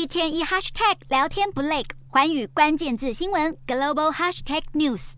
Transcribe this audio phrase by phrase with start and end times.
[0.00, 5.12] 一天一 hashtag 聊天不累，环宇关键字新闻 global hashtag news。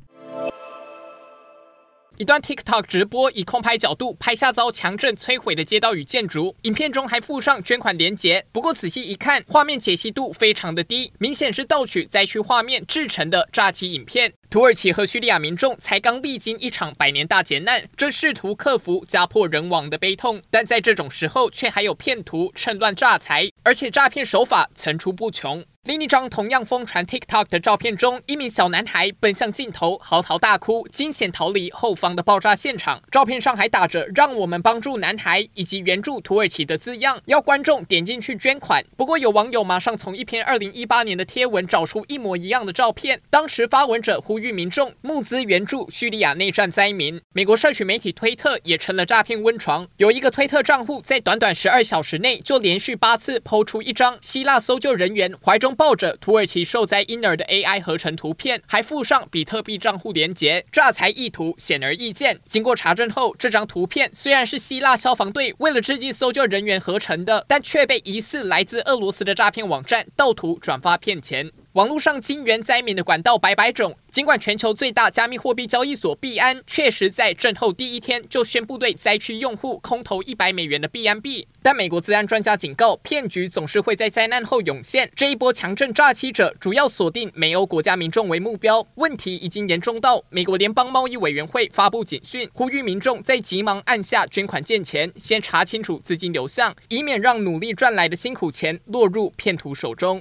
[2.19, 8.45] 一段 TikTok 直播以空拍角度拍下遭强震摧毁的街道与建筑，影片中还附上捐款连结。
[8.51, 14.33] 不过仔细一看，画面解析度非常的低，明显是盗取灾区画面制成的诈欺影片。
[14.51, 25.65] 土耳其和叙利亚民众才刚历经一场百年大劫难，正试图克服家破人亡的悲痛，但在这种时候，却还有骗徒趁乱诈财，而且诈骗手法层出不穷。
[25.85, 33.03] 另一张同样疯传 TikTok 的照片中，一名小男孩奔向镜头，嚎啕大哭，惊险逃离后方的爆炸现场。
[33.11, 38.85] 照片上还打着“让我们帮助男孩”以及援助土耳其的字样，要观众点进去捐款。
[38.97, 47.21] 不过有网友马上从一篇2018年的贴文找出一模一样的照片，当时发文者呼吁民众募资援助叙利亚内战灾民。
[47.33, 62.41] 美国社群媒体推特也成了诈骗温床，有一个推特账户在短短十二小时内就连续八次抛出一张希腊搜救人员怀中抱着土耳其受灾婴儿的 AI 合成图片，还附上比特币账户连接，诈财意图显而易见。
[62.45, 71.51] 经过查证后，这张图片虽然是希腊消防队为了致敬搜救人员合成的，但却被疑似来自俄罗斯的诈骗网站盗图转发骗钱。
[71.73, 85.11] 网络上金援灾民的管道百百种，尽管全球最大加密货币交易所币安确实在震后第一天就宣布对灾区用户空投一百美元的币安币，但美国资安专家警告，骗局总是会在灾难后涌现。
[85.17, 100.21] 这一波强震诈欺者主要锁定美欧国家民众为目标，问题已经严重到美国联邦贸易委员会发布警讯，呼吁民众在急忙按下捐款键前，先查清楚资金流向，以免让努力赚来的辛苦钱落入骗徒手中。